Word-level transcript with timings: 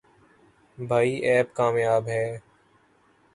بھائی 0.77 1.11
ایپ 1.25 1.53
کامیاب 1.55 2.07
ہے۔ 2.07 2.25